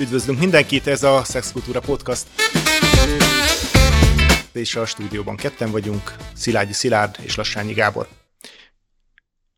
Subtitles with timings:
[0.00, 2.26] Üdvözlünk mindenkit, ez a Szexkultúra Podcast.
[4.52, 8.08] És a stúdióban ketten vagyunk, Szilágyi Szilárd és Lassányi Gábor.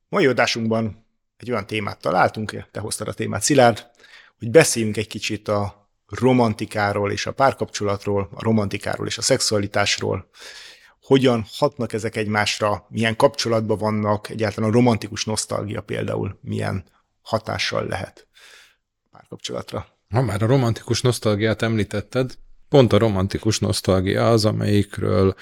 [0.09, 1.07] Mai adásunkban
[1.37, 3.87] egy olyan témát találtunk, te hoztad a témát Szilárd,
[4.39, 10.29] hogy beszéljünk egy kicsit a romantikáról és a párkapcsolatról, a romantikáról és a szexualitásról,
[11.03, 16.85] hogyan hatnak ezek egymásra, milyen kapcsolatban vannak, egyáltalán a romantikus nosztalgia például milyen
[17.21, 18.27] hatással lehet
[19.11, 19.87] párkapcsolatra.
[20.13, 22.35] Ha már a romantikus nosztalgiát említetted,
[22.69, 25.35] pont a romantikus nosztalgia az, amelyikről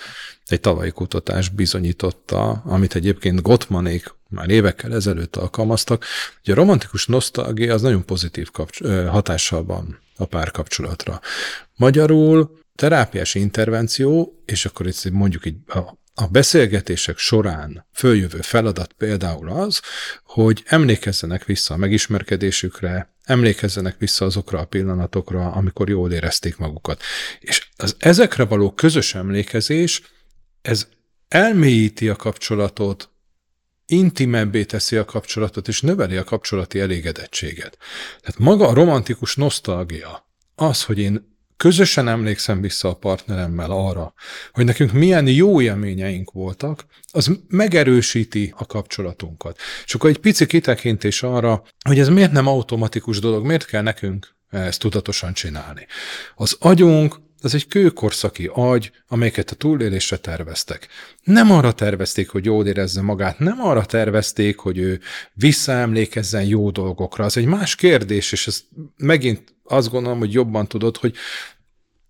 [0.47, 6.05] egy tavalyi kutatás bizonyította, amit egyébként Gottmanék már évekkel ezelőtt alkalmaztak,
[6.45, 11.21] hogy a romantikus nosztalgia az nagyon pozitív kapcs- hatással van a párkapcsolatra.
[11.77, 15.79] Magyarul terápiás intervenció, és akkor itt mondjuk egy, a,
[16.15, 19.81] a beszélgetések során följövő feladat például az,
[20.25, 27.03] hogy emlékezzenek vissza a megismerkedésükre, emlékezzenek vissza azokra a pillanatokra, amikor jól érezték magukat.
[27.41, 30.03] És az ezekre való közös emlékezés,
[30.63, 30.89] ez
[31.29, 33.11] elmélyíti a kapcsolatot,
[33.87, 37.79] intimebbé teszi a kapcsolatot, és növeli a kapcsolati elégedettséget.
[38.21, 41.30] Tehát maga a romantikus nosztalgia, az, hogy én
[41.61, 44.13] közösen emlékszem vissza a partneremmel arra,
[44.53, 49.59] hogy nekünk milyen jó élményeink voltak, az megerősíti a kapcsolatunkat.
[49.85, 54.35] És akkor egy pici kitekintés arra, hogy ez miért nem automatikus dolog, miért kell nekünk
[54.51, 55.87] ezt tudatosan csinálni.
[56.35, 60.89] Az agyunk az egy kőkorszaki agy, amelyeket a túlélésre terveztek.
[61.23, 65.01] Nem arra tervezték, hogy jól érezze magát, nem arra tervezték, hogy ő
[65.33, 67.25] visszaemlékezzen jó dolgokra.
[67.25, 68.63] Az egy más kérdés, és ez
[68.97, 71.15] megint azt gondolom, hogy jobban tudod, hogy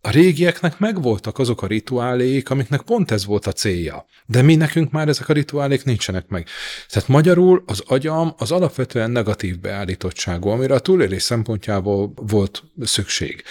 [0.03, 4.07] a régieknek megvoltak azok a rituálék, amiknek pont ez volt a célja.
[4.27, 6.47] De mi nekünk már ezek a rituálék nincsenek meg.
[6.89, 13.43] Tehát magyarul az agyam az alapvetően negatív beállítottságú, amire a túlélés szempontjából volt szükség.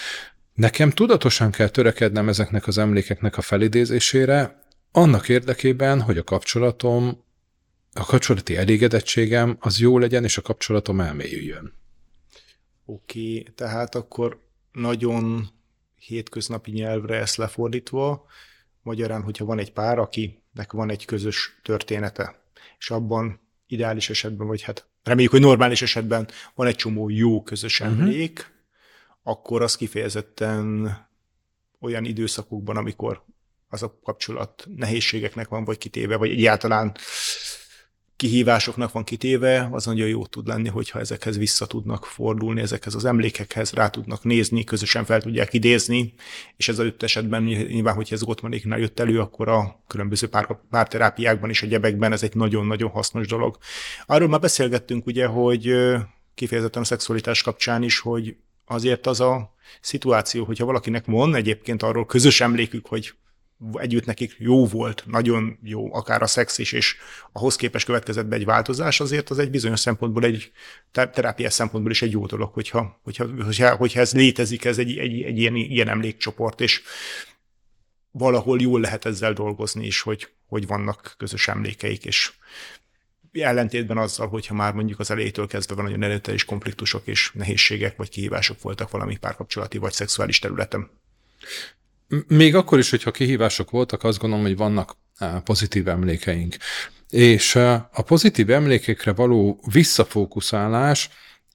[0.60, 4.62] Nekem tudatosan kell törekednem ezeknek az emlékeknek a felidézésére,
[4.92, 7.24] annak érdekében, hogy a kapcsolatom,
[7.92, 11.72] a kapcsolati elégedettségem az jó legyen, és a kapcsolatom elmélyüljön.
[12.84, 14.40] Oké, okay, tehát akkor
[14.72, 15.48] nagyon
[15.96, 18.26] hétköznapi nyelvre ezt lefordítva,
[18.82, 22.42] magyarán, hogyha van egy pár, akinek van egy közös története,
[22.78, 27.80] és abban ideális esetben, vagy hát reméljük, hogy normális esetben van egy csomó jó közös
[27.80, 27.88] mhm.
[27.88, 28.58] emlék, uh-huh.
[29.22, 30.96] Akkor az kifejezetten
[31.80, 33.24] olyan időszakokban, amikor
[33.68, 36.94] az a kapcsolat nehézségeknek van vagy kitéve, vagy egyáltalán
[38.20, 43.04] kihívásoknak van kitéve, az nagyon jó tud lenni, hogyha ezekhez vissza tudnak fordulni, ezekhez az
[43.04, 46.14] emlékekhez rá tudnak nézni, közösen fel tudják idézni,
[46.56, 50.58] és ez a öt esetben nyilván, hogyha ez Gottmanéknál jött elő, akkor a különböző pár,
[50.70, 53.58] párterápiákban és a gyebekben ez egy nagyon-nagyon hasznos dolog.
[54.06, 55.74] Arról már beszélgettünk ugye, hogy
[56.34, 58.36] kifejezetten a szexualitás kapcsán is, hogy
[58.70, 63.14] azért az a szituáció, hogyha valakinek van egyébként arról közös emlékük, hogy
[63.72, 66.96] együtt nekik jó volt, nagyon jó, akár a szex is, és
[67.32, 70.52] ahhoz képest következett be egy változás, azért az egy bizonyos szempontból, egy
[70.90, 75.22] terápiás szempontból is egy jó dolog, hogyha, hogyha, hogyha, hogyha ez létezik, ez egy, egy,
[75.22, 76.82] egy ilyen, ilyen emlékcsoport, és
[78.10, 82.32] valahol jól lehet ezzel dolgozni is, hogy, hogy vannak közös emlékeik, és
[83.32, 88.08] ellentétben azzal, hogyha már mondjuk az elejétől kezdve van nagyon erőteljes konfliktusok és nehézségek vagy
[88.08, 90.90] kihívások voltak valami párkapcsolati vagy szexuális területen.
[92.26, 94.96] Még akkor is, hogyha kihívások voltak, azt gondolom, hogy vannak
[95.44, 96.56] pozitív emlékeink.
[97.10, 97.56] És
[97.92, 101.08] a pozitív emlékekre való visszafókuszálás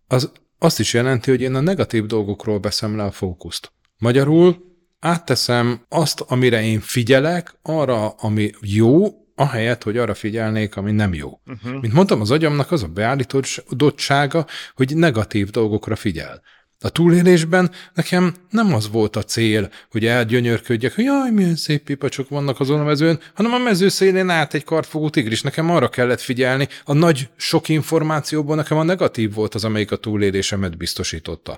[0.08, 3.72] az azt is jelenti, hogy én a negatív dolgokról veszem le a fókuszt.
[3.98, 4.64] Magyarul
[5.00, 11.40] átteszem azt, amire én figyelek, arra, ami jó, ahelyett, hogy arra figyelnék, ami nem jó.
[11.46, 11.82] Uh-huh.
[11.82, 16.42] Mint mondtam, az agyamnak az a beállítottsága, hogy negatív dolgokra figyel.
[16.80, 22.30] A túlélésben nekem nem az volt a cél, hogy elgyönyörködjek, hogy jaj, milyen szép pipacsok
[22.30, 25.42] vannak azon a mezőn, hanem a mező szélén át egy kartfogó tigris.
[25.42, 29.96] Nekem arra kellett figyelni, a nagy sok információban nekem a negatív volt az, amelyik a
[29.96, 31.58] túlélésemet biztosította.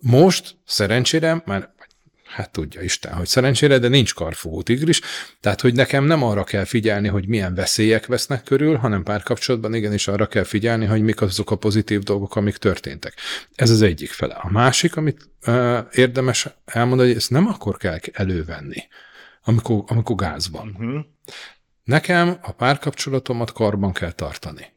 [0.00, 1.73] Most szerencsére már
[2.34, 5.00] hát tudja Isten, hogy szerencsére, de nincs karfogó tigris,
[5.40, 10.08] tehát hogy nekem nem arra kell figyelni, hogy milyen veszélyek vesznek körül, hanem párkapcsolatban igenis
[10.08, 13.14] arra kell figyelni, hogy mik azok a pozitív dolgok, amik történtek.
[13.54, 14.34] Ez az egyik fele.
[14.34, 18.88] A másik, amit uh, érdemes elmondani, hogy ezt nem akkor kell elővenni,
[19.44, 20.68] amikor, amikor gáz van.
[20.68, 21.04] Uh-huh.
[21.84, 24.72] Nekem a párkapcsolatomat karban kell tartani.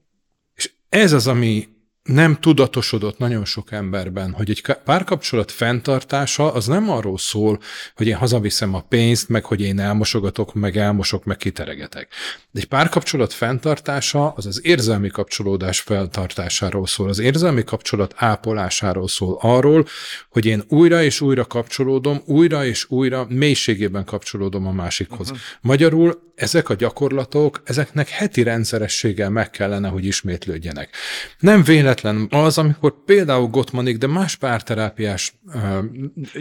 [0.56, 1.68] És ez az, ami
[2.07, 7.59] nem tudatosodott nagyon sok emberben, hogy egy párkapcsolat fenntartása az nem arról szól,
[7.95, 12.07] hogy én hazaviszem a pénzt, meg hogy én elmosogatok, meg elmosok, meg kiteregetek.
[12.54, 19.86] Egy párkapcsolat fenntartása az az érzelmi kapcsolódás fenntartásáról szól, az érzelmi kapcsolat ápolásáról szól, arról,
[20.30, 25.30] hogy én újra és újra kapcsolódom, újra és újra mélységében kapcsolódom a másikhoz.
[25.30, 25.45] Uh-huh.
[25.62, 30.95] Magyarul ezek a gyakorlatok, ezeknek heti rendszerességgel meg kellene, hogy ismétlődjenek.
[31.39, 31.63] Nem
[32.01, 35.33] véletlen az, amikor például Gottmanik, de más párterápiás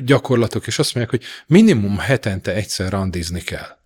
[0.05, 3.79] gyakorlatok, és azt mondják, hogy minimum hetente egyszer randizni kell.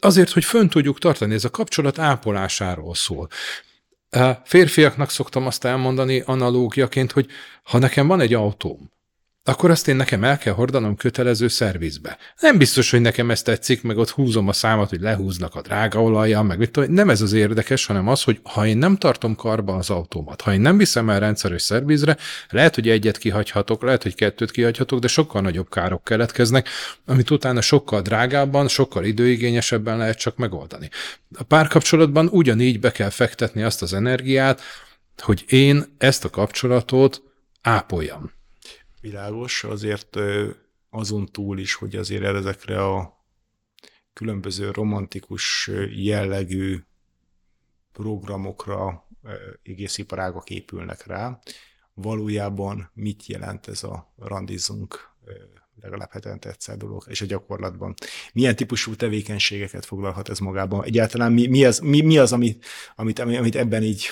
[0.00, 3.28] Azért, hogy fönn tudjuk tartani, ez a kapcsolat ápolásáról szól.
[4.44, 7.26] Férfiaknak szoktam azt elmondani analógiaként, hogy
[7.62, 8.90] ha nekem van egy autóm,
[9.44, 12.18] akkor azt én nekem el kell hordanom kötelező szervizbe.
[12.40, 16.02] Nem biztos, hogy nekem ezt tetszik, meg ott húzom a számat, hogy lehúznak a drága
[16.02, 19.74] olajjal, meg mit nem ez az érdekes, hanem az, hogy ha én nem tartom karba
[19.74, 22.16] az autómat, ha én nem viszem el rendszeres szervizre,
[22.50, 26.68] lehet, hogy egyet kihagyhatok, lehet, hogy kettőt kihagyhatok, de sokkal nagyobb károk keletkeznek,
[27.06, 30.88] amit utána sokkal drágábban, sokkal időigényesebben lehet csak megoldani.
[31.34, 34.60] A párkapcsolatban ugyanígy be kell fektetni azt az energiát,
[35.18, 37.22] hogy én ezt a kapcsolatot
[37.62, 38.40] ápoljam
[39.02, 40.18] világos, azért
[40.90, 43.24] azon túl is, hogy azért ezekre a
[44.12, 46.78] különböző romantikus jellegű
[47.92, 49.08] programokra
[49.62, 51.38] egész iparágak épülnek rá.
[51.94, 55.12] Valójában mit jelent ez a randizunk
[55.80, 57.94] legalább hetente egyszer dolog, és a gyakorlatban.
[58.32, 60.84] Milyen típusú tevékenységeket foglalhat ez magában?
[60.84, 62.64] Egyáltalán mi, mi, az, mi, mi az, amit,
[62.96, 64.08] amit, amit ebben így,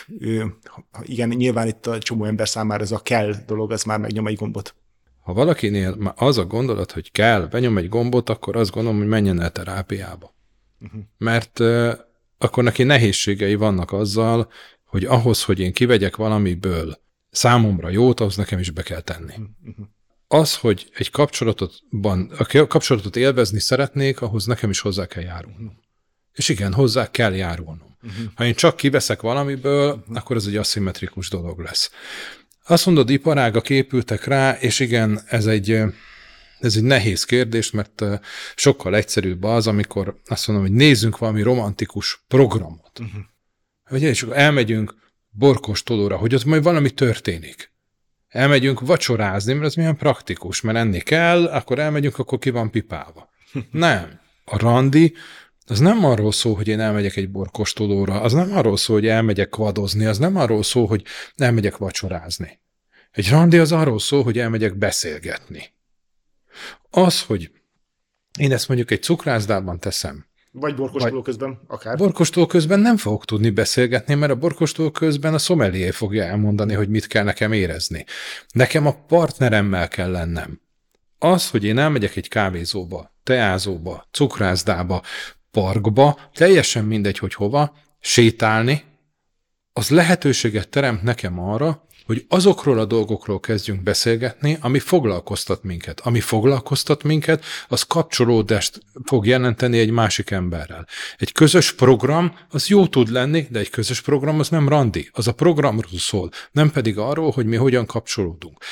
[1.03, 4.37] igen, nyilván itt a csomó ember számára ez a kell dolog, az már megnyom egy
[4.37, 4.75] gombot.
[5.31, 9.09] Ha valakinél már az a gondolat, hogy kell, benyom egy gombot, akkor azt gondolom, hogy
[9.09, 10.35] menjen el terápiába.
[10.81, 11.01] Uh-huh.
[11.19, 11.93] Mert uh,
[12.39, 14.51] akkor neki nehézségei vannak azzal,
[14.85, 17.01] hogy ahhoz, hogy én kivegyek valamiből
[17.31, 19.35] számomra jót, ahhoz nekem is be kell tenni.
[19.65, 19.87] Uh-huh
[20.33, 25.79] az, hogy egy kapcsolatotban, a kapcsolatot élvezni szeretnék, ahhoz nekem is hozzá kell járulnom.
[26.33, 27.97] És igen, hozzá kell járulnom.
[28.03, 28.25] Uh-huh.
[28.35, 30.17] Ha én csak kiveszek valamiből, uh-huh.
[30.17, 31.91] akkor ez egy aszimmetrikus dolog lesz.
[32.67, 35.71] Azt mondod, iparágak épültek rá, és igen, ez egy,
[36.59, 38.03] ez egy nehéz kérdés, mert
[38.55, 42.99] sokkal egyszerűbb az, amikor azt mondom, hogy nézzünk valami romantikus programot.
[42.99, 43.23] Uh-huh.
[43.85, 44.95] Hogy és elmegyünk
[45.31, 47.71] borkostolóra, hogy ott majd valami történik
[48.31, 53.29] elmegyünk vacsorázni, mert ez milyen praktikus, mert enni kell, akkor elmegyünk, akkor ki van pipálva.
[53.71, 54.21] Nem.
[54.45, 55.15] A randi
[55.71, 59.49] az nem arról szól, hogy én elmegyek egy borkostolóra, az nem arról szól, hogy elmegyek
[59.49, 61.05] kvadozni, az nem arról szól, hogy
[61.37, 62.61] elmegyek vacsorázni.
[63.11, 65.73] Egy randi az arról szól, hogy elmegyek beszélgetni.
[66.91, 67.51] Az, hogy
[68.39, 71.97] én ezt mondjuk egy cukrászdában teszem, vagy borkostoló közben, akár.
[71.97, 76.89] Borkostoló közben nem fogok tudni beszélgetni, mert a borkostoló közben a szomelié fogja elmondani, hogy
[76.89, 78.05] mit kell nekem érezni.
[78.53, 80.61] Nekem a partneremmel kell lennem.
[81.19, 85.03] Az, hogy én elmegyek egy kávézóba, teázóba, cukrászdába,
[85.51, 88.83] parkba, teljesen mindegy, hogy hova, sétálni,
[89.73, 96.01] az lehetőséget teremt nekem arra, hogy azokról a dolgokról kezdjünk beszélgetni, ami foglalkoztat minket.
[96.01, 100.87] Ami foglalkoztat minket, az kapcsolódást fog jelenteni egy másik emberrel.
[101.19, 105.11] Egy közös program, az jó tud lenni, de egy közös program az nem randi.
[105.13, 108.65] Az a programról szól, nem pedig arról, hogy mi hogyan kapcsolódunk.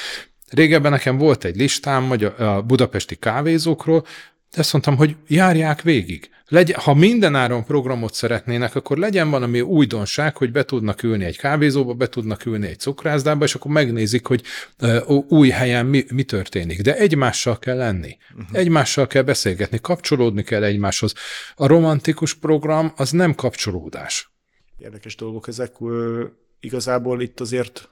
[0.48, 4.06] Régebben nekem volt egy listám a budapesti kávézókról,
[4.50, 6.30] ezt mondtam, hogy járják végig.
[6.48, 11.94] Legyen, ha mindenáron programot szeretnének, akkor legyen valami újdonság, hogy be tudnak ülni egy kávézóba,
[11.94, 14.42] be tudnak ülni egy cukrászdába, és akkor megnézik, hogy
[15.28, 16.82] új helyen mi, mi történik.
[16.82, 18.16] De egymással kell lenni.
[18.32, 18.58] Uh-huh.
[18.58, 21.14] Egymással kell beszélgetni, kapcsolódni kell egymáshoz.
[21.54, 24.32] A romantikus program az nem kapcsolódás.
[24.78, 25.72] Érdekes dolgok ezek.
[26.60, 27.88] Igazából itt azért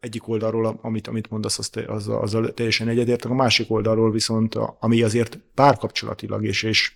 [0.00, 4.54] egyik oldalról, amit, amit mondasz, az, az, az, az teljesen egyetértek, a másik oldalról viszont,
[4.78, 6.92] ami azért párkapcsolatilag és, és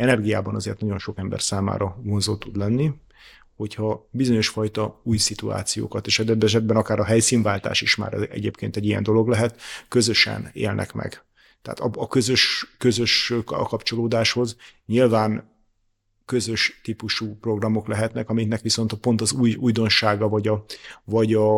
[0.00, 2.92] energiában azért nagyon sok ember számára vonzó tud lenni,
[3.56, 8.84] hogyha bizonyos fajta új szituációkat, és ebben esetben akár a helyszínváltás is már egyébként egy
[8.84, 11.22] ilyen dolog lehet, közösen élnek meg.
[11.62, 15.50] Tehát a, a közös, közös a kapcsolódáshoz nyilván
[16.24, 20.64] közös típusú programok lehetnek, amiknek viszont pont az új újdonsága, vagy a,
[21.04, 21.48] vagy a,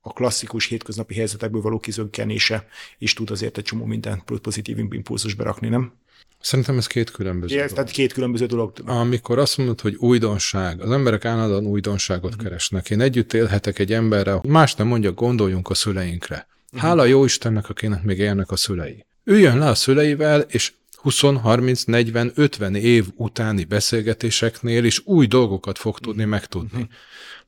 [0.00, 5.68] a klasszikus hétköznapi helyzetekből való kizöggenése is tud azért egy csomó minden pozitív impulzus berakni,
[5.68, 5.92] nem?
[6.40, 7.78] Szerintem ez két különböző Igen, dolog.
[7.78, 8.72] Tehát két különböző dolog.
[8.84, 12.42] Amikor azt mondod, hogy újdonság, az emberek állandóan újdonságot uh-huh.
[12.42, 12.90] keresnek.
[12.90, 16.46] Én együtt élhetek egy emberrel, más nem mondja, gondoljunk a szüleinkre.
[16.66, 16.80] Uh-huh.
[16.88, 19.06] Hála jó Istennek, akinek még élnek a szülei.
[19.24, 25.78] Üljön le a szüleivel, és 20, 30, 40, 50 év utáni beszélgetéseknél is új dolgokat
[25.78, 26.80] fog tudni megtudni.
[26.80, 26.92] Uh-huh.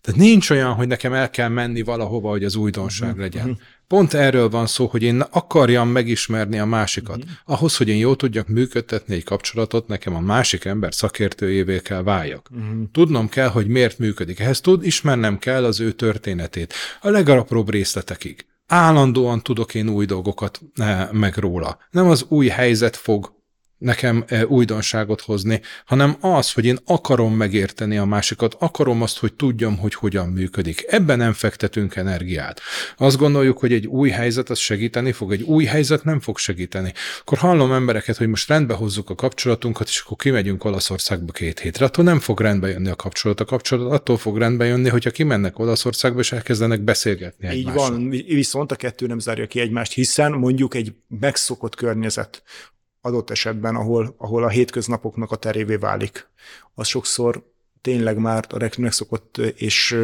[0.01, 3.23] Tehát nincs olyan, hogy nekem el kell menni valahova, hogy az újdonság uh-huh.
[3.23, 3.59] legyen.
[3.87, 7.17] Pont erről van szó, hogy én akarjam megismerni a másikat.
[7.17, 7.31] Uh-huh.
[7.45, 12.49] Ahhoz, hogy én jól tudjak működtetni egy kapcsolatot, nekem a másik ember szakértőjévé kell váljak.
[12.51, 12.91] Uh-huh.
[12.93, 14.41] Tudnom kell, hogy miért működik.
[14.41, 16.75] Ehhez tud, ismernem kell az ő történetét.
[17.01, 18.45] A legapróbb részletekig.
[18.67, 21.79] Állandóan tudok én új dolgokat eh, meg róla.
[21.91, 23.39] Nem az új helyzet fog
[23.81, 29.33] nekem e, újdonságot hozni, hanem az, hogy én akarom megérteni a másikat, akarom azt, hogy
[29.35, 30.85] tudjam, hogy hogyan működik.
[30.89, 32.61] Ebben nem fektetünk energiát.
[32.97, 36.93] Azt gondoljuk, hogy egy új helyzet az segíteni fog, egy új helyzet nem fog segíteni.
[37.21, 41.85] Akkor hallom embereket, hogy most rendbe hozzuk a kapcsolatunkat, és akkor kimegyünk Olaszországba két hétre.
[41.85, 43.41] Attól nem fog rendbe jönni a kapcsolat.
[43.41, 47.91] A kapcsolat attól fog rendbe jönni, hogyha kimennek Olaszországba, és elkezdenek beszélgetni Így egymással.
[47.91, 52.43] van, viszont a kettő nem zárja ki egymást, hiszen mondjuk egy megszokott környezet,
[53.01, 56.29] adott esetben, ahol, ahol a hétköznapoknak a terévé válik.
[56.75, 57.43] Az sokszor
[57.81, 59.97] tényleg már a megszokott és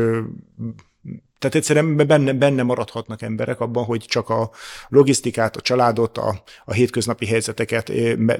[1.38, 4.50] tehát egyszerűen benne, benne maradhatnak emberek abban, hogy csak a
[4.88, 7.92] logisztikát, a családot, a, a hétköznapi helyzeteket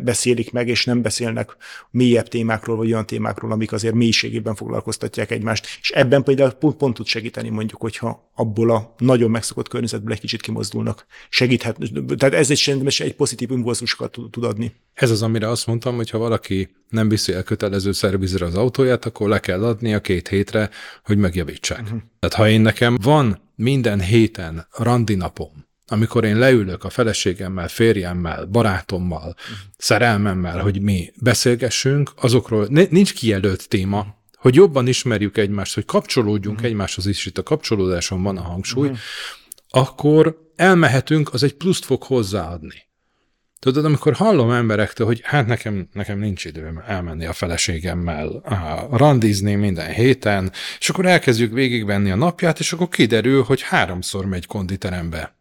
[0.02, 1.56] beszélik meg, és nem beszélnek
[1.90, 5.66] mélyebb témákról, vagy olyan témákról, amik azért mélységében foglalkoztatják egymást.
[5.80, 10.20] És ebben például pont, pont tud segíteni, mondjuk, hogyha abból a nagyon megszokott környezetből egy
[10.20, 11.06] kicsit kimozdulnak.
[11.28, 11.76] Segíthet,
[12.16, 14.74] tehát ez egy, egy pozitív impulzusokat tud, tud adni.
[14.94, 19.04] Ez az, amire azt mondtam, hogy ha valaki nem viszi el kötelező szervizre az autóját,
[19.04, 20.70] akkor le kell adni a két hétre,
[21.02, 21.82] hogy megjavítsák.
[21.82, 22.00] Uh-huh.
[22.18, 28.44] Tehát ha én nekem van minden héten randi napom, amikor én leülök a feleségemmel, férjemmel,
[28.44, 29.56] barátommal, uh-huh.
[29.76, 36.70] szerelmemmel, hogy mi beszélgessünk, azokról nincs kijelölt téma, hogy jobban ismerjük egymást, hogy kapcsolódjunk uh-huh.
[36.70, 39.00] egymáshoz is, itt a kapcsolódáson van a hangsúly, uh-huh.
[39.68, 42.84] akkor elmehetünk, az egy pluszt fog hozzáadni.
[43.58, 48.28] Tudod, amikor hallom emberektől, hogy hát nekem, nekem nincs időm elmenni a feleségemmel,
[48.88, 54.26] a randizni minden héten, és akkor elkezdjük végigvenni a napját, és akkor kiderül, hogy háromszor
[54.26, 55.36] megy konditerembe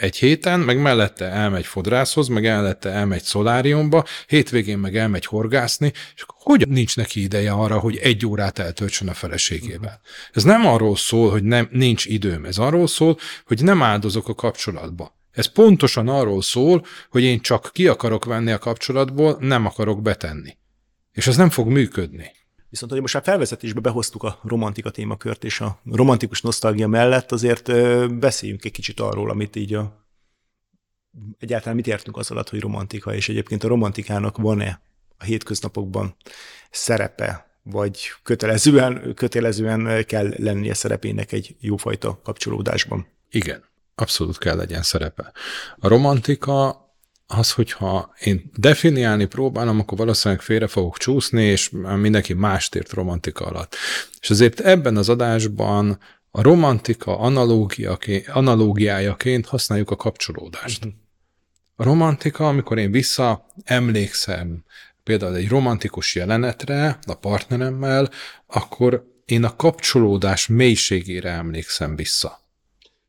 [0.00, 6.22] egy héten, meg mellette elmegy fodrászhoz, meg mellette elmegy szoláriumba, hétvégén meg elmegy horgászni, és
[6.22, 10.00] akkor hogy nincs neki ideje arra, hogy egy órát eltöltsön a feleségével.
[10.32, 14.34] Ez nem arról szól, hogy nem, nincs időm, ez arról szól, hogy nem áldozok a
[14.34, 15.18] kapcsolatba.
[15.30, 20.56] Ez pontosan arról szól, hogy én csak ki akarok venni a kapcsolatból, nem akarok betenni.
[21.12, 22.30] És ez nem fog működni.
[22.68, 27.72] Viszont, hogy most már felvezetésbe behoztuk a romantika témakört, és a romantikus nosztalgia mellett azért
[28.18, 30.08] beszéljünk egy kicsit arról, amit így a
[31.38, 34.80] egyáltalán mit értünk az alatt, hogy romantika, és egyébként a romantikának van-e
[35.18, 36.16] a hétköznapokban
[36.70, 43.06] szerepe, vagy kötelezően, kötelezően kell lennie szerepének egy jófajta kapcsolódásban?
[43.30, 43.64] Igen.
[44.00, 45.32] Abszolút kell legyen szerepe.
[45.78, 46.88] A romantika
[47.26, 53.44] az, hogyha én definiálni próbálom, akkor valószínűleg félre fogok csúszni, és mindenki mást ért romantika
[53.44, 53.76] alatt.
[54.20, 55.98] És azért ebben az adásban
[56.30, 57.18] a romantika
[58.32, 60.86] analógiájaként használjuk a kapcsolódást.
[61.76, 64.64] A romantika, amikor én vissza emlékszem
[65.02, 68.10] például egy romantikus jelenetre a partneremmel,
[68.46, 72.39] akkor én a kapcsolódás mélységére emlékszem vissza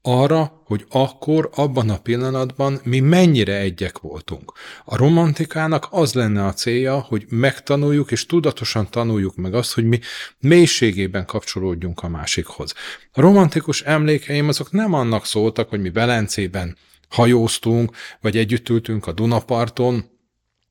[0.02, 4.52] arra, hogy akkor, abban a pillanatban mi mennyire egyek voltunk.
[4.86, 10.00] A romantikának az lenne a célja, hogy megtanuljuk és tudatosan tanuljuk meg azt, hogy mi
[10.40, 12.74] mélységében kapcsolódjunk a másikhoz.
[13.12, 16.78] A romantikus emlékeim azok nem annak szóltak, hogy mi Belencében
[17.10, 20.10] hajóztunk, vagy együtt ültünk a Dunaparton,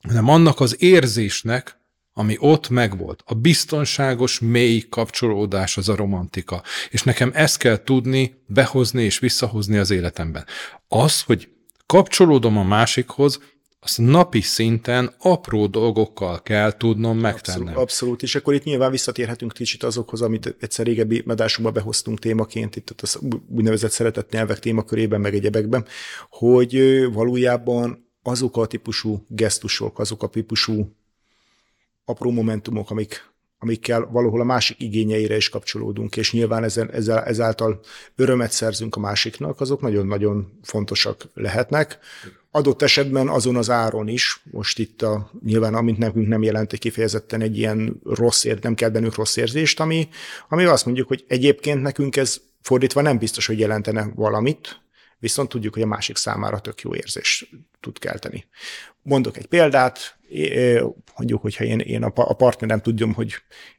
[0.02, 1.79] hanem annak az érzésnek,
[2.21, 3.23] ami ott megvolt.
[3.27, 6.62] A biztonságos, mély kapcsolódás az a romantika.
[6.91, 10.45] És nekem ezt kell tudni, behozni és visszahozni az életemben.
[10.89, 11.49] Az, hogy
[11.87, 13.41] kapcsolódom a másikhoz,
[13.81, 17.59] azt napi szinten apró dolgokkal kell tudnom megtenni.
[17.59, 22.77] Abszolút, abszolút, és akkor itt nyilván visszatérhetünk kicsit azokhoz, amit egyszer régebbi medásunkban behoztunk témaként,
[22.77, 25.85] itt az úgynevezett szeretett nyelvek témakörében, meg egyebekben,
[26.29, 30.97] hogy valójában azok a típusú gesztusok, azok a típusú
[32.04, 37.80] apró momentumok, amik, amikkel valahol a másik igényeire is kapcsolódunk, és nyilván ezen, ezzel, ezáltal
[38.16, 41.99] örömet szerzünk a másiknak, azok nagyon-nagyon fontosak lehetnek.
[42.50, 46.78] Adott esetben azon az áron is, most itt a, nyilván amint nekünk nem jelent egy
[46.78, 50.09] kifejezetten egy ilyen rossz ér, nem kell bennünk rossz érzést, ami,
[50.49, 54.80] ami azt mondjuk, hogy egyébként nekünk ez fordítva nem biztos, hogy jelentene valamit,
[55.19, 58.47] viszont tudjuk, hogy a másik számára tök jó érzés tud kelteni.
[59.02, 60.19] Mondok egy példát,
[61.16, 63.34] mondjuk, hogyha én, én a partnerem tudjam, hogy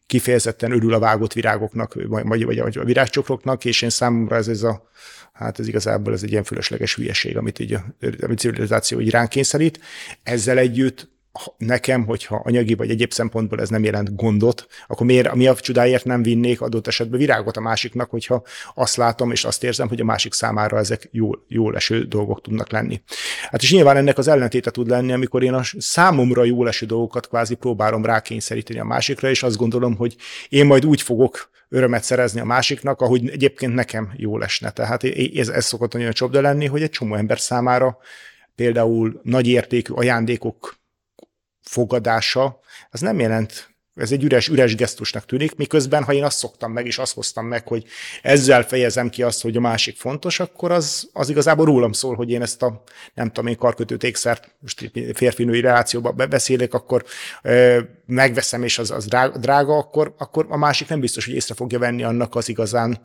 [0.06, 4.64] kifejezetten örül a vágott virágoknak, vagy, vagy, vagy a virágcsokroknak, és én számomra ez, ez
[4.64, 4.90] a,
[5.34, 7.86] hát ez igazából ez egy ilyen fölösleges hülyeség, amit így a,
[8.22, 9.80] amit civilizáció így ránk kényszerít.
[10.24, 11.10] Ezzel együtt
[11.58, 16.06] nekem, hogyha anyagi vagy egyéb szempontból ez nem jelent gondot, akkor miért, mi a csodáért
[16.06, 20.04] nem vinnék adott esetben virágot a másiknak, hogyha azt látom és azt érzem, hogy a
[20.04, 23.02] másik számára ezek jól, jól eső dolgok tudnak lenni.
[23.50, 27.28] Hát és nyilván ennek az ellentéte tud lenni, amikor én a számomra jól eső dolgokat
[27.28, 30.16] kvázi próbálom rákényszeríteni a másikra, és azt gondolom, hogy
[30.50, 34.72] én majd úgy fogok örömet szerezni a másiknak, ahogy egyébként nekem jól esne.
[34.72, 35.04] Tehát
[35.36, 37.98] ez, ez szokott olyan csapda lenni, hogy egy csomó ember számára
[38.56, 40.81] például nagy értékű ajándékok
[41.62, 46.72] fogadása, az nem jelent ez egy üres, üres gesztusnak tűnik, miközben, ha én azt szoktam
[46.72, 47.86] meg, és azt hoztam meg, hogy
[48.22, 52.30] ezzel fejezem ki azt, hogy a másik fontos, akkor az, az igazából rólam szól, hogy
[52.30, 57.06] én ezt a, nem tudom én, karkötőt ékszert, most férfi-női relációba beszélek, akkor
[57.42, 59.06] ö, megveszem, és az, az
[59.40, 63.00] drága, akkor, akkor a másik nem biztos, hogy észre fogja venni annak az igazán,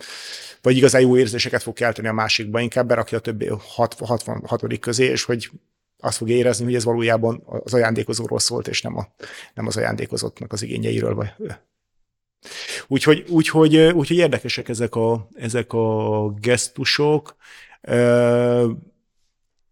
[0.62, 3.50] vagy igazán jó érzéseket fog kelteni a másikba, inkább berakja a többi
[3.98, 4.78] 66.
[4.80, 5.50] közé, és hogy
[5.98, 9.06] azt fogja érezni, hogy ez valójában az ajándékozóról szólt, és nem, a,
[9.54, 11.14] nem az ajándékozottnak az igényeiről.
[11.14, 11.32] Vagy.
[12.86, 17.36] Úgyhogy, úgyhogy, úgyhogy érdekesek ezek a, ezek a gesztusok.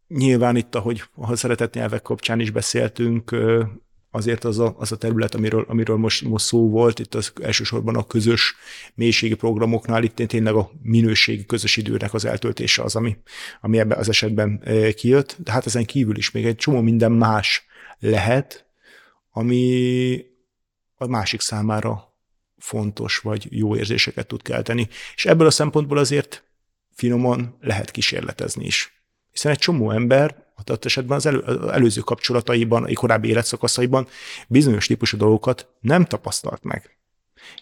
[0.09, 3.37] Nyilván itt, ahogy a szeretett nyelvek kapcsán is beszéltünk,
[4.15, 7.97] azért az a, az a terület, amiről, amiről most, most szó volt, itt az elsősorban
[7.97, 8.55] a közös
[8.95, 13.17] mélységi programoknál, itt tényleg a minőségi közös időnek az eltöltése az, ami,
[13.61, 17.13] ami ebben az esetben e, kijött, de hát ezen kívül is még egy csomó minden
[17.13, 17.67] más
[17.99, 18.67] lehet,
[19.31, 20.25] ami
[20.95, 22.15] a másik számára
[22.59, 24.89] fontos, vagy jó érzéseket tud kelteni.
[25.15, 26.45] És ebből a szempontból azért
[26.93, 29.03] finoman lehet kísérletezni is.
[29.31, 34.07] Hiszen egy csomó ember adott esetben az, elő, az előző kapcsolataiban, a korábbi életszakaszaiban
[34.49, 36.97] bizonyos típusú dolgokat nem tapasztalt meg.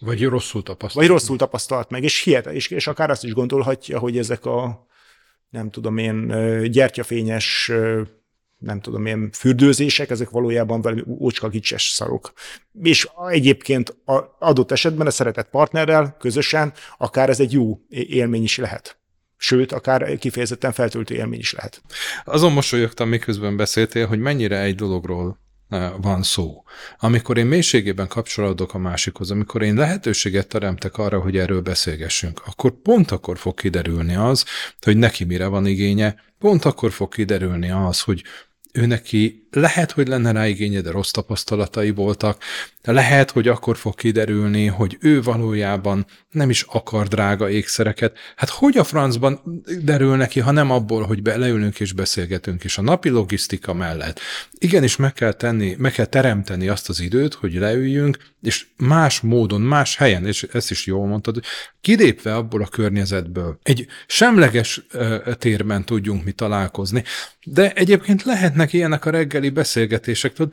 [0.01, 1.07] Vagy rosszul tapasztalt.
[1.07, 4.87] Vagy rosszul tapasztalt meg, és hihet, és, és akár azt is gondolhatja, hogy ezek a
[5.51, 6.27] nem tudom én,
[6.71, 7.73] gyertyafényes
[8.59, 12.33] nem tudom én, fürdőzések, ezek valójában valami ócska kicses szarok.
[12.83, 13.97] És egyébként
[14.39, 19.02] adott esetben a szeretett partnerrel közösen akár ez egy jó élmény is lehet
[19.43, 21.83] sőt, akár kifejezetten feltöltő élmény is lehet.
[22.25, 26.65] Azon mosolyogtam, miközben beszéltél, hogy mennyire egy dologról e, van szó.
[26.99, 32.71] Amikor én mélységében kapcsolódok a másikhoz, amikor én lehetőséget teremtek arra, hogy erről beszélgessünk, akkor
[32.83, 34.45] pont akkor fog kiderülni az,
[34.81, 38.23] hogy neki mire van igénye, pont akkor fog kiderülni az, hogy
[38.73, 42.43] ő neki lehet, hogy lenne rá igénye, de rossz tapasztalatai voltak,
[42.83, 48.19] lehet, hogy akkor fog kiderülni, hogy ő valójában nem is akar drága ékszereket.
[48.37, 52.83] Hát hogy a francban derül neki, ha nem abból, hogy leülünk és beszélgetünk, és a
[52.83, 54.21] napi logisztika mellett.
[54.59, 59.61] Igenis meg kell tenni, meg kell teremteni azt az időt, hogy leüljünk, és más módon,
[59.61, 61.41] más helyen, és ezt is jól mondtad,
[61.81, 64.87] kilépve abból a környezetből, egy semleges
[65.39, 67.05] térben tudjunk mi találkozni,
[67.45, 69.11] de egyébként lehetnek ilyenek a
[69.43, 70.53] reggeli beszélgetések, tudod,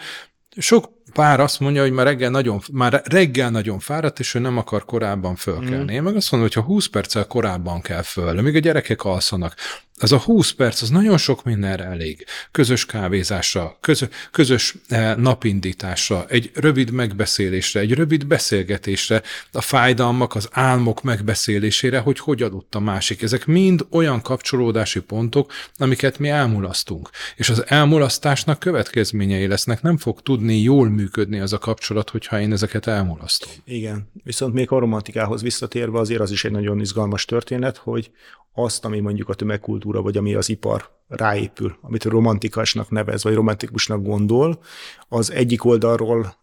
[0.57, 4.57] sok pár azt mondja, hogy már reggel nagyon, már reggel nagyon fáradt, és ő nem
[4.57, 5.91] akar korábban fölkelni.
[5.91, 5.95] Mm.
[5.95, 9.55] Én meg azt mondom, hogy ha 20 perccel korábban kell föl, míg a gyerekek alszanak,
[9.99, 12.25] az a 20 perc, az nagyon sok mindenre elég.
[12.51, 20.49] Közös kávézásra, közö, közös eh, napindításra, egy rövid megbeszélésre, egy rövid beszélgetésre, a fájdalmak, az
[20.51, 23.21] álmok megbeszélésére, hogy hogy adott a másik.
[23.21, 27.09] Ezek mind olyan kapcsolódási pontok, amiket mi elmulasztunk.
[27.35, 29.81] És az elmulasztásnak következményei lesznek.
[29.81, 33.51] Nem fog tudni jól működni az a kapcsolat, hogyha én ezeket elmulasztom.
[33.65, 34.11] Igen.
[34.23, 38.11] Viszont még a romantikához visszatérve azért az is egy nagyon izgalmas történet, hogy
[38.53, 44.03] azt, ami mondjuk a tömegkultúra, vagy ami az ipar ráépül, amit romantikásnak nevez, vagy romantikusnak
[44.03, 44.59] gondol,
[45.07, 46.35] az egyik oldalról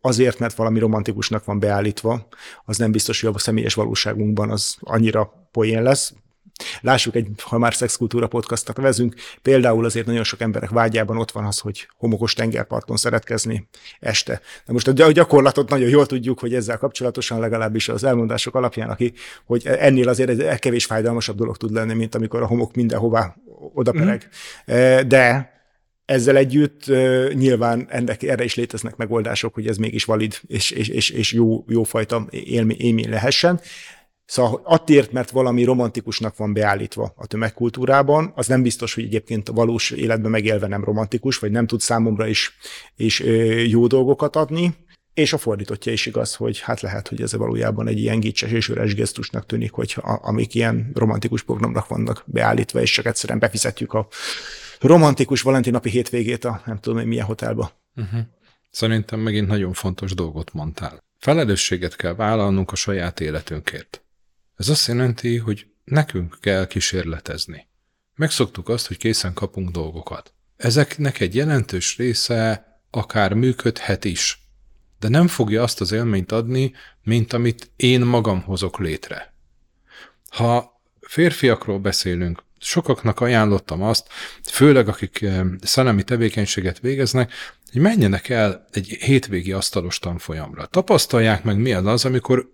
[0.00, 2.28] azért, mert valami romantikusnak van beállítva,
[2.64, 6.14] az nem biztos, hogy a személyes valóságunkban az annyira poén lesz,
[6.80, 11.44] Lássuk egy, ha már szexkultúra podcastot vezünk, például azért nagyon sok emberek vágyában ott van
[11.44, 13.68] az, hogy homokos tengerparton szeretkezni
[14.00, 14.40] este.
[14.66, 19.12] De most a gyakorlatot nagyon jól tudjuk, hogy ezzel kapcsolatosan legalábbis az elmondások alapján, aki,
[19.46, 23.36] hogy ennél azért egy kevés fájdalmasabb dolog tud lenni, mint amikor a homok mindenhová
[23.74, 24.28] odapereg.
[24.72, 25.08] Mm.
[25.08, 25.56] De
[26.04, 26.86] ezzel együtt
[27.34, 31.64] nyilván ennek, erre is léteznek megoldások, hogy ez mégis valid és, és, és, és jó,
[31.68, 33.60] jófajta élmény lehessen.
[34.28, 39.52] Szóval attért, mert valami romantikusnak van beállítva a tömegkultúrában, az nem biztos, hogy egyébként a
[39.52, 42.56] valós életben megélve nem romantikus, vagy nem tud számomra is,
[42.96, 43.20] is
[43.66, 44.74] jó dolgokat adni.
[45.14, 48.68] És a fordítottja is igaz, hogy hát lehet, hogy ez valójában egy ilyen gicses és
[48.68, 54.08] üres gesztusnak tűnik, hogy amik ilyen romantikus programnak vannak beállítva, és csak egyszerűen befizetjük a
[54.80, 57.70] romantikus Valentin napi hétvégét a nem tudom, milyen hotelba.
[57.96, 58.20] Uh-huh.
[58.70, 60.98] Szerintem megint nagyon fontos dolgot mondtál.
[61.18, 64.02] Felelősséget kell vállalnunk a saját életünkért.
[64.58, 67.66] Ez azt jelenti, hogy nekünk kell kísérletezni.
[68.14, 70.32] Megszoktuk azt, hogy készen kapunk dolgokat.
[70.56, 74.42] Ezeknek egy jelentős része akár működhet is,
[74.98, 79.34] de nem fogja azt az élményt adni, mint amit én magam hozok létre.
[80.28, 84.08] Ha férfiakról beszélünk, sokaknak ajánlottam azt,
[84.42, 87.32] főleg akik eh, szellemi tevékenységet végeznek,
[87.72, 90.66] hogy menjenek el egy hétvégi asztalos tanfolyamra.
[90.66, 92.52] Tapasztalják meg mi az, amikor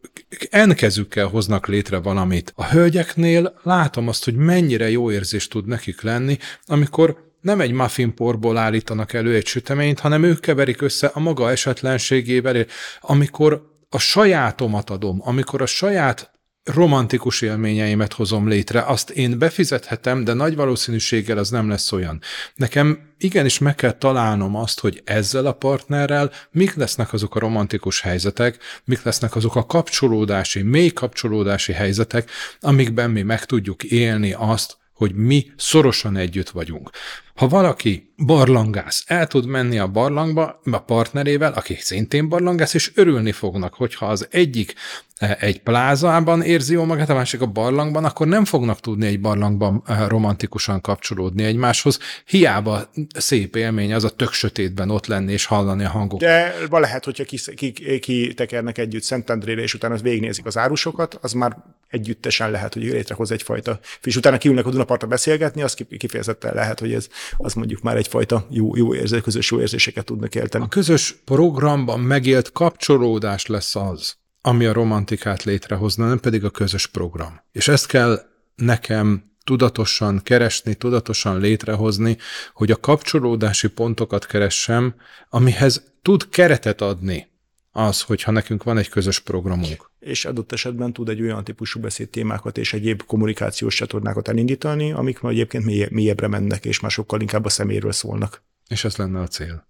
[0.51, 2.53] enkezükkel hoznak létre valamit.
[2.57, 8.57] A hölgyeknél látom azt, hogy mennyire jó érzés tud nekik lenni, amikor nem egy muffinporból
[8.57, 12.67] állítanak elő egy süteményt, hanem ők keverik össze a maga esetlenségével,
[13.01, 16.34] amikor a sajátomat adom, amikor a saját
[16.65, 22.21] romantikus élményeimet hozom létre, azt én befizethetem, de nagy valószínűséggel az nem lesz olyan.
[22.55, 28.01] Nekem igenis meg kell találnom azt, hogy ezzel a partnerrel mik lesznek azok a romantikus
[28.01, 34.77] helyzetek, mik lesznek azok a kapcsolódási, mély kapcsolódási helyzetek, amikben mi meg tudjuk élni azt,
[34.93, 36.91] hogy mi szorosan együtt vagyunk.
[37.35, 43.33] Ha valaki barlangász, el tud menni a barlangba a partnerével, akik szintén barlangász, és örülni
[43.33, 44.75] fognak, hogyha az egyik
[45.17, 49.21] eh, egy plázában érzi jól magát, a másik a barlangban, akkor nem fognak tudni egy
[49.21, 51.99] barlangban eh, romantikusan kapcsolódni egymáshoz.
[52.27, 56.29] Hiába szép élmény az a tök sötétben ott lenni és hallani a hangokat.
[56.29, 61.57] De lehet, hogyha kitekernek ki, ki együtt Szentendrére, és utána végignézik az árusokat, az már
[61.95, 66.93] együttesen lehet, hogy létrehoz egyfajta, és utána kiülnek a Dunapartra beszélgetni, az kifejezetten lehet, hogy
[66.93, 70.65] ez az mondjuk már egyfajta jó, jó érzés, közös jó érzéseket tudnak élteni.
[70.65, 76.87] A közös programban megélt kapcsolódás lesz az, ami a romantikát létrehozna, nem pedig a közös
[76.87, 77.41] program.
[77.53, 78.21] És ezt kell
[78.55, 82.17] nekem tudatosan keresni, tudatosan létrehozni,
[82.53, 84.95] hogy a kapcsolódási pontokat keressem,
[85.29, 87.33] amihez tud keretet adni
[87.77, 89.91] az, hogyha nekünk van egy közös programunk.
[90.01, 95.33] És adott esetben tud egy olyan típusú beszédtémákat és egyéb kommunikációs csatornákat elindítani, amik már
[95.33, 98.43] egyébként mélyebbre mennek, és már sokkal inkább a szeméről szólnak.
[98.69, 99.67] És ez lenne a cél.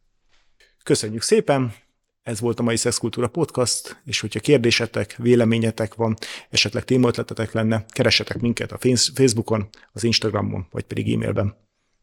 [0.83, 1.75] Köszönjük szépen!
[2.23, 6.17] Ez volt a mai Szexkultúra Podcast, és hogyha kérdésetek, véleményetek van,
[6.51, 8.79] esetleg témaötletetek lenne, keressetek minket a
[9.15, 11.57] Facebookon, az Instagramon, vagy pedig e-mailben.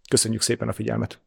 [0.09, 1.21] Köszönjük szépen a figyelmet!